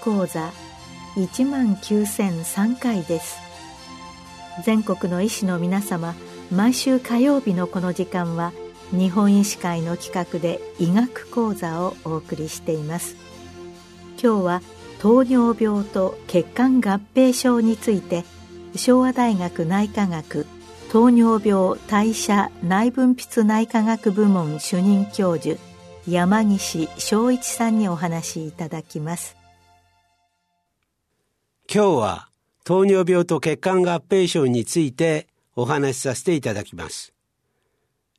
[0.00, 0.50] 講座
[1.16, 3.38] 1万9003回です。
[4.64, 6.14] 全国の医師の皆様
[6.50, 8.52] 毎週火曜日のこの時間は
[8.90, 13.16] 日本医師会の企画で医学講座をお送りしています。
[14.22, 14.62] 今日は
[15.00, 18.24] 糖尿病と血管合併症について
[18.76, 20.46] 昭和大学内科学
[20.90, 25.58] 糖尿病代謝内分泌内科学部門主任教授
[26.06, 29.39] 山岸昭一さんにお話しいただきます。
[31.72, 32.28] 今日は
[32.64, 37.14] 糖尿病と血管合併症についてお話しさせていただきます。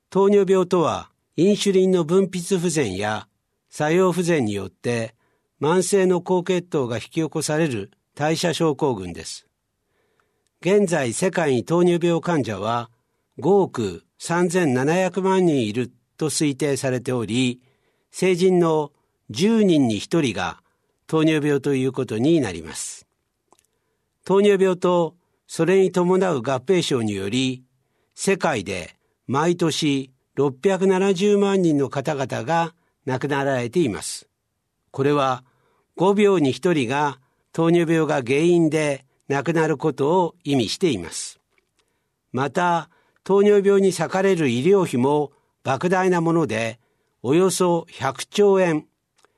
[0.10, 3.28] 糖尿病とはインシュリンの分泌不全や
[3.70, 5.16] 作用不全によって
[5.60, 9.48] 慢性の高血糖が引き起こされる代謝症候群です。
[10.62, 12.90] 現在世界に糖尿病患者は
[13.40, 17.60] 5億3700万人いると推定されており、
[18.12, 18.94] 成人の
[19.32, 20.62] 10人に1人が
[21.06, 23.11] 糖尿病ということになります。
[24.26, 25.16] 糖尿病と
[25.48, 27.64] それに伴う合併症により、
[28.16, 28.96] 世界で
[29.28, 32.74] 毎年670万人の方々が
[33.06, 34.28] 亡くなられています。
[34.92, 35.44] これは
[35.98, 37.20] 5秒に1人が
[37.54, 41.40] 糖尿病が原因で亡くなることを意味しています。
[42.32, 42.90] また、
[43.24, 45.32] 糖尿病に割かれる医療費も
[45.64, 46.80] 莫大なもので、
[47.24, 48.88] およそ100兆円、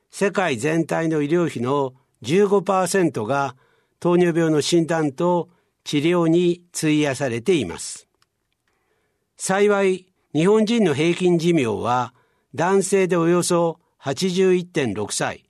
[0.09, 3.55] 世界全体の医療費の15%が
[4.03, 5.47] 糖尿病の診断と
[5.85, 8.09] 治療に費やされています。
[9.37, 12.13] 幸い、日本人の平均寿命は
[12.53, 15.45] 男性でおよそ81.6歳、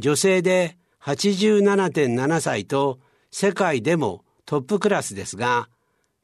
[0.00, 2.98] 女性で87.7歳と
[3.30, 5.68] 世界でもトップクラスですが、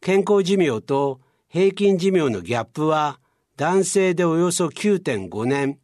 [0.01, 3.21] 健康寿命と平均寿命のギャップは
[3.57, 5.79] 男性でおよそ9.5年、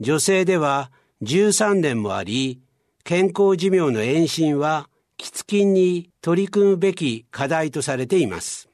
[0.00, 2.60] 女性では13年もあり、
[3.04, 8.68] 健康寿命の延伸は喫緊に取り組むべき課題とされています。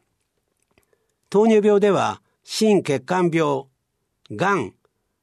[1.31, 3.65] 糖尿病では、心血管病、
[4.31, 4.75] がん、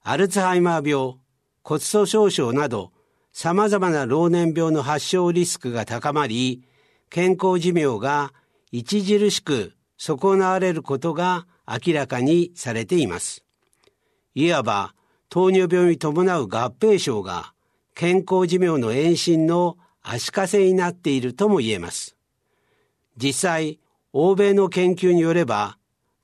[0.03, 1.17] アルツハイマー病、
[1.63, 2.91] 骨粗鬆症など、
[3.31, 6.63] 様々な老年病の発症リスクが高まり、
[7.09, 8.33] 健康寿命が
[8.73, 13.43] 著しく損なわれることが明らかにされています。
[14.33, 14.95] いわば、
[15.29, 17.53] 糖尿病に伴う合併症が
[17.95, 22.15] 健康寿命の延伸の足かせになっているとも言えます。
[23.17, 23.79] 実際、
[24.13, 25.77] 欧米の研究によれば、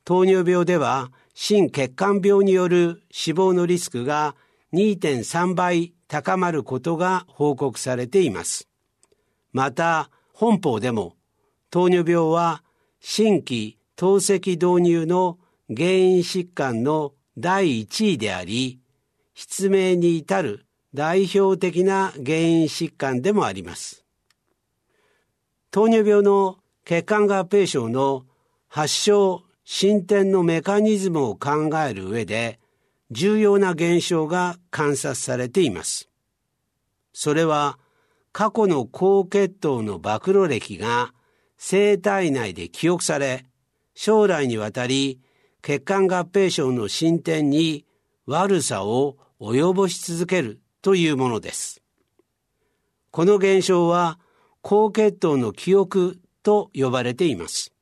[0.04, 4.36] 糖尿病では心血管病による死亡のリスクが
[4.74, 8.68] 2.3倍高まることが報告されています。
[9.52, 11.16] また、本法でも、
[11.70, 12.64] 糖尿病は
[13.00, 15.40] 新規透析導入の
[15.76, 18.80] 原因疾患の第1位であり、
[19.34, 24.04] 失明に至る代表的な原因疾患でもあります。
[25.72, 28.26] 糖尿病の血管合併症の
[28.68, 32.60] 発症、進展のメカニズムを考える上で
[33.12, 36.10] 重要な現象が観察されています。
[37.14, 37.78] それは
[38.32, 41.14] 過去の高血糖の暴露歴が
[41.58, 43.46] 生体内で記憶され
[43.96, 45.20] 将来にわたり
[45.62, 47.86] 血管合併症の進展に
[48.28, 51.82] 悪さを及ぼし続けるというものです。
[53.12, 54.20] この現象は
[54.62, 57.74] 高血糖の記憶と呼ばれています。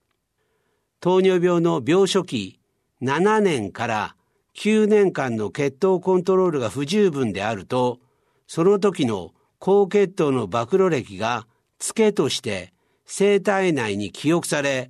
[1.02, 2.60] 糖尿病の病初期
[3.04, 4.16] 7年から
[4.56, 8.00] 9年間の血糖コントロールが不十分であると、
[8.48, 11.46] その時の高血糖の暴露歴が
[11.78, 12.74] ツケとして
[13.06, 14.90] 生体内に記憶され、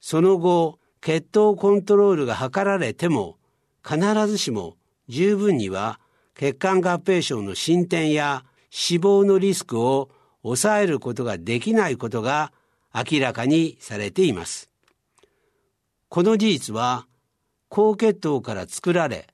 [0.00, 3.36] その後血糖コントロールが図られても
[3.86, 6.00] 必ずしも十分には
[6.34, 10.10] 血管合併症の進展や死亡のリスクを
[10.42, 12.52] 抑えることができないことが
[12.94, 14.70] 明らかにされています。
[16.08, 17.06] この事実は
[17.68, 19.28] 高血糖から作られ、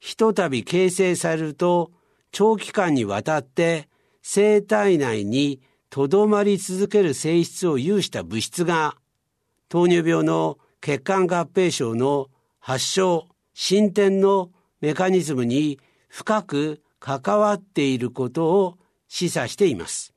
[0.00, 1.90] ひとたび形成されると
[2.32, 3.88] 長期間にわたって
[4.22, 8.96] 生体内にとどまり続ける性質を有した物質が
[9.68, 12.28] 糖尿病の血管合併症の
[12.58, 14.50] 発症、進展の
[14.80, 15.78] メカニズムに
[16.10, 18.78] 深く関わっていることを
[19.08, 20.12] 示唆しています。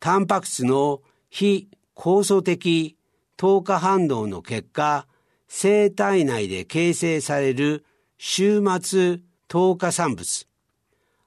[0.00, 2.96] タンパク質の非酵素的
[3.36, 5.06] 糖化反応の結果、
[5.46, 7.84] 生体内で形成される
[8.18, 10.48] 終末糖化産物、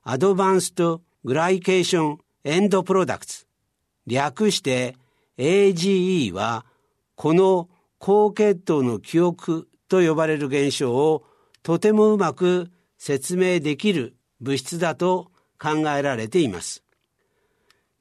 [0.04, 3.46] アドバンストグライケーションエンドプロダクツ、
[4.08, 4.96] 略して
[5.38, 6.66] AGE は、
[7.16, 11.24] この高血糖の記憶と呼ばれる現象を
[11.64, 16.84] とてもうまく説明できる物質だと考えられています。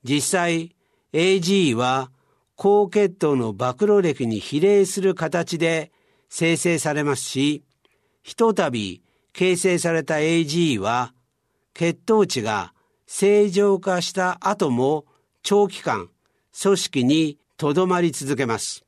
[0.03, 0.75] 実際
[1.13, 2.11] AG は
[2.57, 5.93] 高血糖の暴露歴に比例する形で
[6.29, 7.63] 生成されますし、
[8.23, 9.03] ひとたび
[9.33, 11.15] 形成された AG は
[11.75, 12.75] 血糖値が
[13.07, 15.07] 正常化した後も
[15.43, 16.11] 長期間
[16.61, 18.85] 組織にとどまり続けます。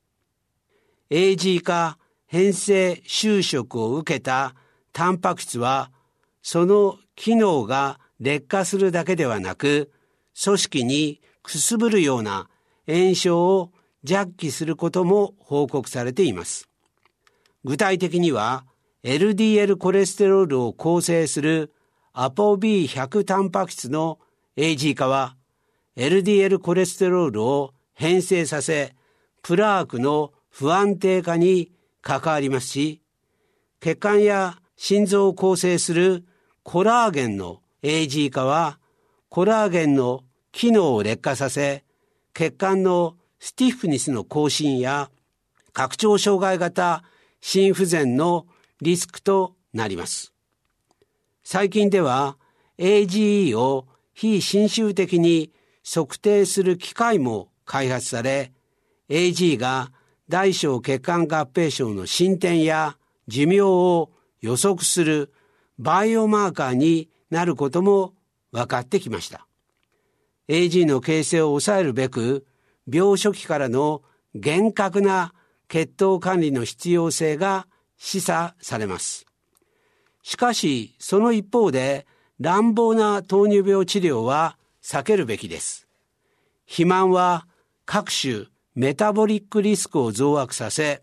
[1.11, 4.55] AG 化変性収縮を受けた
[4.93, 5.93] タンパク質は
[6.53, 9.93] その機能が劣化するだけではなく
[10.43, 12.49] 組織にくすぶるような
[12.89, 13.71] 炎症を
[14.03, 16.69] 弱気することも報告されています。
[17.63, 18.65] 具体的には
[19.05, 21.73] LDL コレステロールを構成する
[22.13, 24.19] アポ B100 タンパク質の
[24.57, 25.37] AG 化は
[25.97, 28.97] LDL コレステロールを変性させ
[29.45, 31.71] プラークの不安定化に
[32.03, 33.03] 関わりますし
[33.79, 36.25] 血管や心臓を構成する
[36.73, 38.79] コラーゲンの AG 化は
[39.29, 40.23] コラーゲンの
[40.53, 41.83] 機能を劣化させ
[42.33, 45.11] 血管のスティフニスの更新や
[45.73, 47.03] 拡張障害型
[47.41, 48.47] 心不全の
[48.81, 50.33] リスクとなります。
[51.43, 52.37] 最近では
[52.79, 55.51] AGE を非侵襲的に
[55.85, 58.53] 測定する機械も開発され
[59.09, 59.91] AG が
[60.29, 62.97] 大小血管合併症の進展や
[63.27, 65.33] 寿命を予測する
[65.81, 68.13] バイオマーカーになることも
[68.53, 69.47] 分かってきました。
[70.49, 72.47] AG の形成を抑えるべく
[72.87, 74.03] 病初期からの
[74.35, 75.33] 厳格な
[75.69, 77.67] 血糖管理の必要性が
[77.97, 79.25] 示唆されます。
[80.23, 82.07] しかし、その一方で
[82.39, 85.89] 乱暴な糖尿病治療は避けるべきです。
[86.67, 87.47] 肥満は
[87.87, 91.01] 各種メタボリックリスクを増悪させ、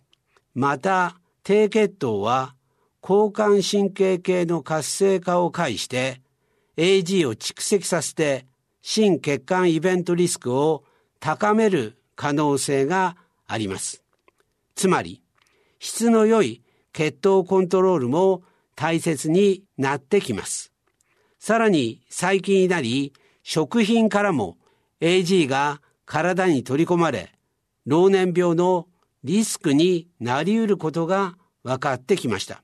[0.53, 2.53] また低血糖は
[3.07, 6.19] 交感神経系の活性化を介して
[6.75, 8.45] AG を蓄積させて
[8.81, 10.83] 心血管イベントリスクを
[11.21, 13.15] 高める可能性が
[13.47, 14.03] あります。
[14.75, 15.21] つまり、
[15.79, 16.61] 質の良い
[16.91, 18.43] 血糖コントロールも
[18.75, 20.73] 大切になってきます。
[21.39, 24.57] さらに最近になり、食品からも
[24.99, 27.31] AG が体に取り込まれ、
[27.85, 28.87] 老年病の
[29.23, 32.63] リスクになり得ることが分かってきました。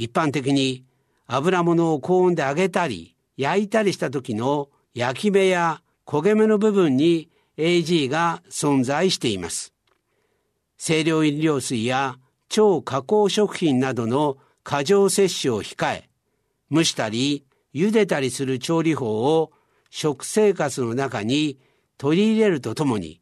[0.00, 0.86] 一般的に
[1.26, 9.74] 油物を高温で揚げたり焼いたりした時の焼き目や焦げ目の部分に AG が存在しています。
[10.78, 12.16] 清涼飲料水や
[12.48, 16.08] 超加工食品などの過剰摂取を控え、
[16.72, 17.44] 蒸したり
[17.74, 19.52] 茹でたりする調理法を
[19.90, 21.58] 食生活の中に
[21.98, 23.20] 取り入れるとともに、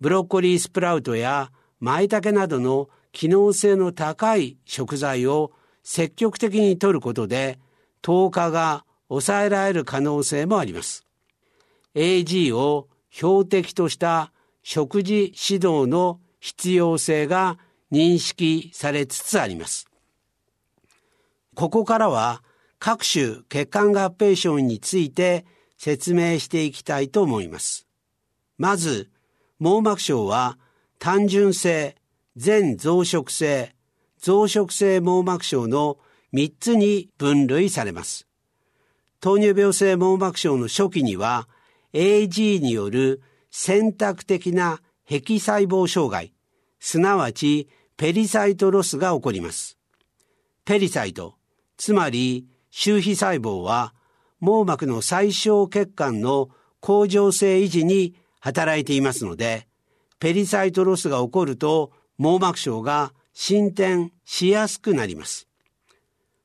[0.00, 5.52] ブロッコリースプラウトや舞茸などの機能性の高い食材を
[5.90, 7.58] 積極的に摂ることで、
[8.02, 11.06] 糖化が抑えられる可能性もあります。
[11.94, 14.30] AG を標的とした
[14.62, 17.58] 食事指導の必要性が
[17.90, 19.88] 認識されつつあります。
[21.54, 22.42] ここからは
[22.78, 25.46] 各種血管合併症について
[25.78, 27.86] 説明していきたいと思います。
[28.58, 29.10] まず、
[29.58, 30.58] 網膜症は
[30.98, 31.96] 単純性、
[32.36, 33.74] 全増殖性、
[34.20, 35.98] 増殖性網膜症の
[36.32, 38.26] 3つに分類されます。
[39.20, 41.48] 糖尿病性網膜症の初期には
[41.92, 46.32] AG による選択的な壁細胞障害、
[46.78, 49.78] すなわち pericyte loss が起こります。
[50.64, 51.34] pericyte、
[51.76, 53.94] つまり周皮細胞は
[54.40, 59.66] 網膜の最小血管の恒常性維持に働いていますので、
[60.20, 65.46] pericyte loss が起こると網膜症が進展しやすくなります。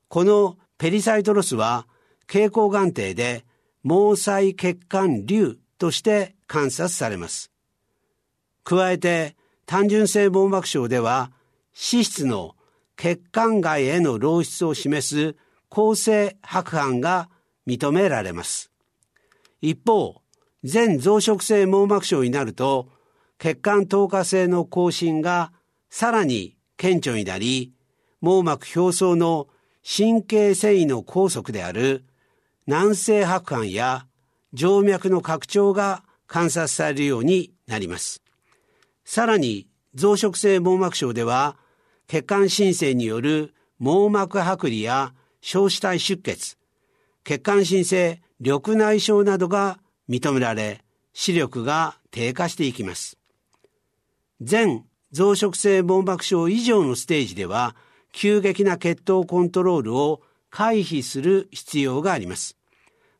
[0.06, 1.88] このペリサイトロスは
[2.28, 3.44] 蛍光眼底で
[3.82, 7.50] 毛細血管瘤として観察されます。
[8.62, 9.34] 加えて
[9.66, 11.32] 単純性網膜症では
[11.72, 12.54] 脂質の
[12.96, 15.36] 血管外への漏出を示す
[15.68, 17.28] 構成白斑が
[17.66, 18.70] 認められます。
[19.60, 20.22] 一方、
[20.62, 22.88] 全増殖性網膜症になると
[23.38, 25.52] 血管透過性の更新が
[25.90, 27.72] さらに顕著になり、
[28.20, 29.48] 網膜表層の
[29.84, 32.04] 神経繊維の拘束である
[32.66, 34.06] 南西白斑や
[34.56, 38.22] 静脈の拡張が観察されるようになります。
[39.04, 41.56] さらに増殖性網膜症では
[42.06, 46.56] 血管新生による網膜剥離や小子体出血、
[47.24, 49.78] 血管新生緑内障などが
[50.08, 53.18] 認められ視力が低下していきます。
[54.40, 57.76] 全増殖性網膜症以上のステージでは
[58.10, 62.56] 急激な血糖コントロールを回避する必要があります。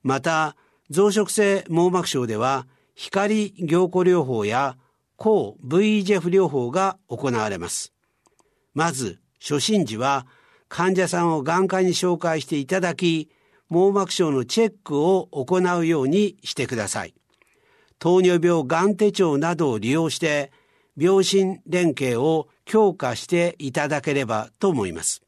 [0.03, 0.57] また、
[0.91, 4.77] 増殖性網膜症では光凝固療法や
[5.17, 7.93] 抗 VEGF 療法が行われます。
[8.75, 10.27] まず、初診時は
[10.69, 13.31] 患者さんを眼科に紹介していただき、
[13.69, 17.15] 網膜症のチェックを行うようにしてください。
[18.01, 20.51] 糖尿病がん手帳などを利用して
[20.97, 25.23] 病診連携を強化していただければと思います。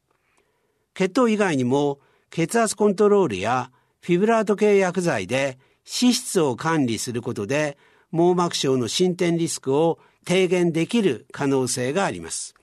[0.93, 3.71] 血糖以外にも血圧コントロールや
[4.01, 5.57] フィブラート系薬剤で
[6.01, 7.77] 脂質を管理することで
[8.11, 12.55] 網膜症の進展リスクを低減できる可能性があります。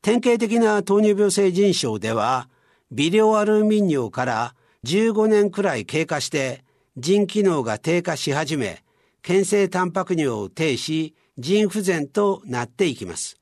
[0.00, 2.48] 典型的な糖尿病性腎症では
[2.90, 6.64] 微量アルミニオから15年くらい経過して
[6.96, 8.84] 腎機能が低下し始め、
[9.22, 13.38] 牽制タンパク尿を停し、腎不全となっていきます。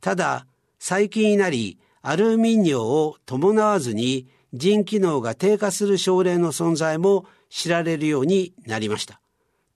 [0.00, 0.46] ただ、
[0.78, 9.20] 最近になり、アルミニオを伴わずに腎機能が低下する症例の存在も知られるようになりました。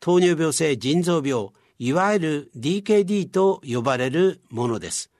[0.00, 5.10] 糖尿病性腎臓病、いわゆる DKD と呼ばれるものです。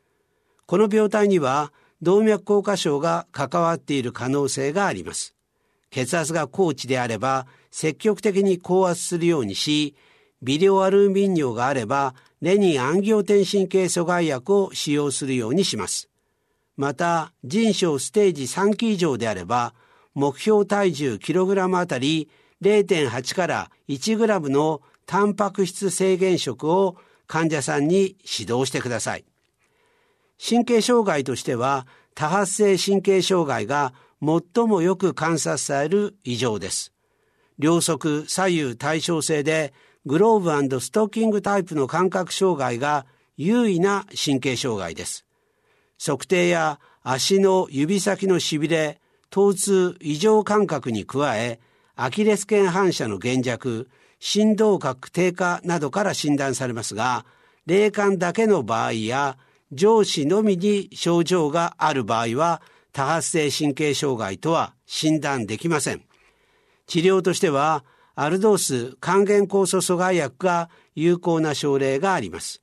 [0.67, 5.35] この病態には動脈硬化症が関わっている可能性があります。
[5.91, 9.95] 血圧が高値であれば積極的に高圧するようにし、
[10.43, 16.09] 微量アルミニオがあればレニンアンギオテンシン系阻害薬を使用するようにします。
[16.77, 19.75] また、腎症ステージ3期以上であれば、
[20.15, 22.29] 目標体重 kg あたり
[22.63, 26.97] 0.8から1グラムのタンパク質制限食を
[27.27, 29.25] 患者さんに指導してください。
[30.45, 36.93] 神経障害としては多発性神経障害が最もよく観察される異常です。
[37.59, 39.73] 両側左右対称性で
[40.05, 43.07] グローブストッキングタイプの感覚障害が
[43.37, 45.25] 優位な神経障害です。
[46.05, 51.61] 測定や足の指先のしびれ、疼痛、異常感覚に加え、
[51.95, 57.25] アキレス腱反射の減弱、振動角低下などから診断されますが、
[57.67, 59.39] 霊感だけの場合や、
[59.71, 62.61] 上司のみに症状がある場合は、
[62.93, 66.03] 多発性神経障害とは診断できません。
[66.87, 72.63] 治療としては、アルドース還元酵素阻害薬が有効な症例があります。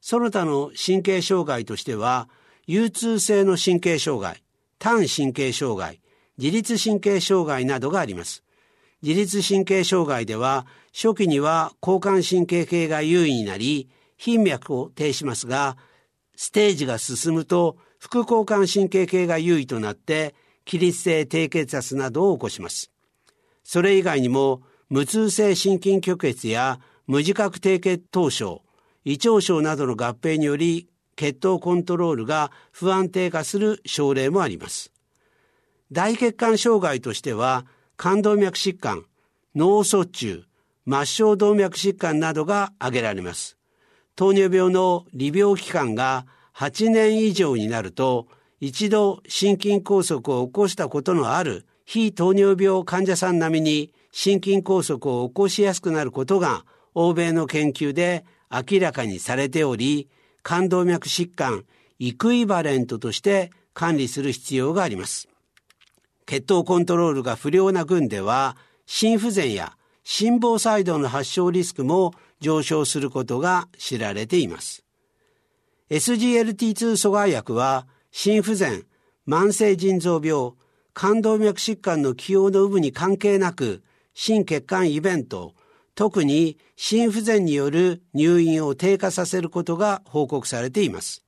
[0.00, 2.28] その他の神経障害としては、
[2.66, 4.42] 憂痛性の神経障害、
[4.78, 6.00] 単神経障害、
[6.38, 8.44] 自律神経障害などがあります。
[9.02, 15.76] 自律神経障害では、初期には交感神経系が優位になり、頻脈を呈しますが、
[16.36, 22.92] ステージが進むと副交感神経系が優位となって起立性低血圧などを起こします。
[23.64, 28.62] それ以外にも無痛性心筋虚血や無自覚低血糖症、
[29.04, 34.92] 胃腸症などの合併により血糖コントロールが不安定化する症例もあります。
[35.92, 37.66] 大血管障害としては
[37.96, 39.04] 冠動脈疾患、
[39.54, 40.44] 脳卒中、
[40.86, 43.58] 末梢動脈疾患などが挙げられます。
[44.16, 48.26] 糖尿病の利病期間が8年以上になると
[48.60, 60.08] 一度心筋梗塞を起こしたことのある非糖尿病患者さん並みに心筋梗塞を起こしやすくなることが欧米の研究で明らかにされており、
[60.42, 61.64] 冠動脈疾患
[62.00, 65.28] イクイバレントとして管理する必要があります。
[66.26, 68.56] 血糖コントロールが不良な群では、
[68.86, 74.84] 心不全や心房細動の発症リスクも上昇することが知られています。
[75.90, 78.84] SGLT2 阻害薬は心不全、
[79.28, 80.54] 慢性腎臓病、
[80.92, 83.84] 冠動脈疾患の起用の有無に関係なく、
[84.20, 85.54] 心血管イベント、
[85.94, 91.24] 特に心不全による入院を低下させることが報告されています。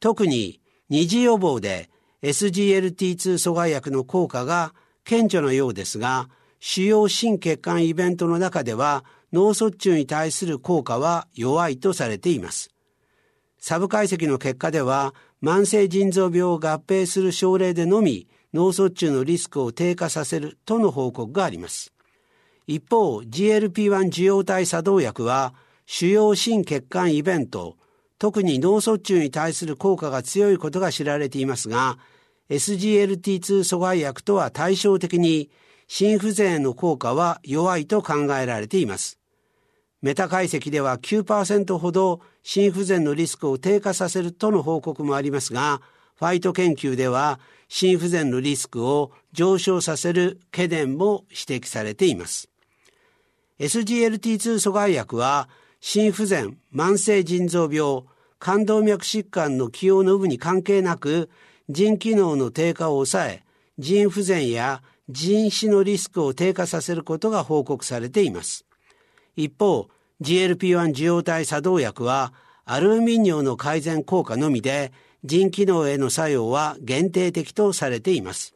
[0.00, 1.90] 特に二次予防で
[2.22, 12.74] SGLT2 阻害薬の効果が顕著なようですが、主要心血管イベントの中では脳卒中に対する効果は弱いとされています。
[13.60, 21.92] サブ解析の結果では、慢性腎臓病を合併する症例でのみ脳卒中のリスクを低下させるとの報告があります。
[22.68, 25.54] 一方、GLP-1 受容体作動薬は、
[25.86, 27.78] 主要心血管イベント、
[28.18, 31.96] 特に脳卒中に対する効果が強いことが知られていますが、
[32.50, 35.48] SGLT2 阻害薬とは対照的に、
[35.86, 39.18] 心不全への効果は弱いと考えられています。
[40.02, 45.80] メタ解析では9%ほど心不全のリスクを低下させるとの報告もありますが、
[46.16, 52.50] ファイト研究では心不全のリスクを上昇させる懸念も指摘されています。
[53.58, 55.48] SGLT2 阻害薬は
[55.80, 58.04] 心不全、慢性腎臓病、
[58.38, 61.28] 冠動脈疾患の起用の有無に関係なく
[61.68, 63.42] 腎機能の低下を抑え、
[63.78, 68.64] 腎不全や腎死のリスクを低下させることが報告されています。
[69.36, 69.88] 一方
[70.20, 72.32] GLP-1 受容体作動薬は
[72.64, 74.92] アルミニオの改善効果のみで
[75.24, 78.54] 腎機能への作用は限定的とされています。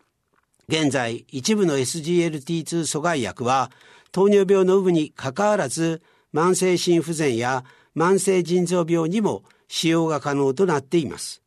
[0.69, 3.71] 現在、一部の SGLT2 阻害薬は
[4.13, 6.03] 糖尿病の有無にかかわらず
[6.33, 7.65] 慢性心不全や
[7.97, 11.43] 慢性腎臓病にも使用が可能となっています。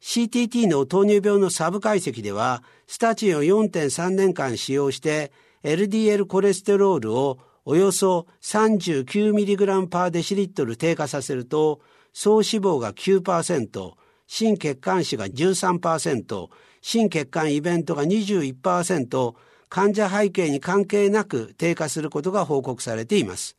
[0.00, 5.32] CTT の糖尿病のサブ解析では、スタチンを4.3年間使用して
[5.62, 11.80] LDL コレステロールをおよそ 39mg パーデシリットル低下させると、
[12.12, 13.92] 総脂肪が9%、
[14.26, 16.48] 心血管死が13%、
[16.82, 19.34] 心血管イベントが21%、
[19.68, 23.56] 患者背景に関係なく低下することが報告されています。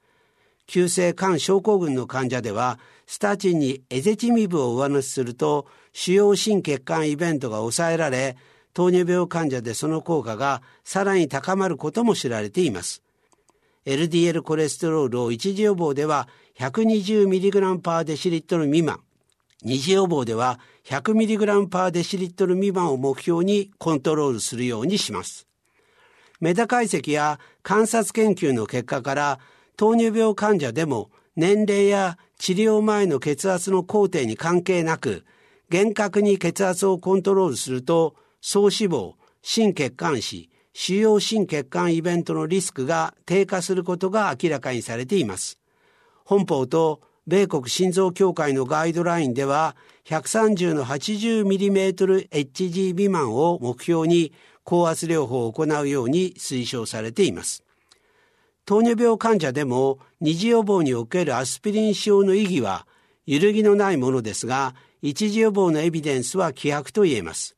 [0.68, 8.36] 急性肝症候群の患者では、スタチンにエゼチミブを上乗せすると、主要心血管イベントが抑えられ、
[8.74, 13.02] 糖尿病患者でその効果がさらに高まることも知られています。
[13.86, 19.00] LDL コレステロールを一次予防では 120mg パーデシリットル未満、
[19.64, 25.45] 二次予防では 100mg パーデシリットル未満を目標にコントロールするようにします。
[26.46, 29.40] メタ解析や観察研究の結果から
[29.78, 35.25] 糖尿病患者でも年齢や治療前の血圧の工程に関係なく
[35.72, 45.58] 厳格に血圧をコントロールすると総死亡、心血管死、主要心血管イベントのリスクが低下することが明らかにされています。
[46.25, 49.75] 本法と米国心臓協会のガイドラインでは
[50.06, 54.32] 130の 80mmHg 未満を目標に
[54.66, 57.64] 高圧療法を行うように推奨されています。
[58.66, 62.88] 糖尿病患者でも二次予防におけるアスピリン使用の意義は
[63.28, 67.56] 揺るぎのないものですが、一次予防のエビデンスは希薄と言えます。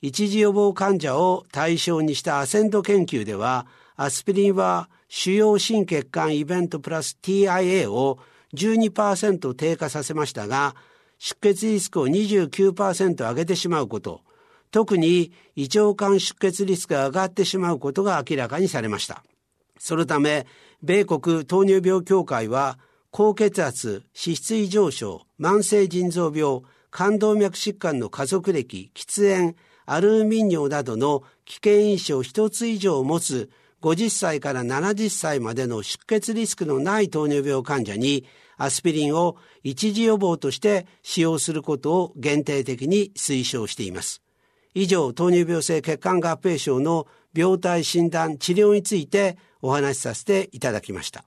[0.00, 8.20] 一次予防患者を対象にしたアセント研究では、アスピリンは主要心血管イベントプラス TIA を
[8.54, 10.76] 12%低下させましたが、
[11.18, 14.20] 出血リスクを29%上げてしまうこと、
[14.70, 19.24] 特に胃腸管出血リスクが上がってしまうことが明らかにされました。
[19.78, 20.46] そのため、
[20.82, 22.78] 米国糖尿病協会は、
[23.10, 33.50] 高血圧、脂質異常症、慢性腎臓病、冠動脈疾患の家族歴、喫煙、アルミニオなどの危険因子を1つ以上持つ
[33.80, 38.26] 50歳から70歳までの出血リスクのない糖尿病患者に
[38.58, 44.20] アスピリンを一時予防として使用することを限定的に推奨しています。
[44.74, 51.24] 以上、糖尿病性血管合併症の病態診断治療についてお話しさせていただきました。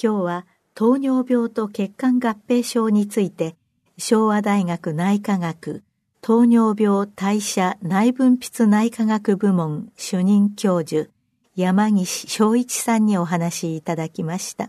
[0.00, 3.56] 今日は糖尿病と血管合併症について
[3.96, 5.82] 昭和大学内科学
[6.20, 11.08] 糖尿病代謝内分泌内科学部門主任教授
[11.54, 14.68] 山岸昭一さんにお話しいただきました。